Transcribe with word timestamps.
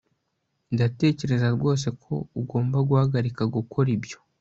Ndatekereza 0.73 1.47
rwose 1.55 1.87
ko 2.03 2.13
ugomba 2.41 2.77
guhagarika 2.89 3.43
gukora 3.55 3.89
ibyo 3.97 4.17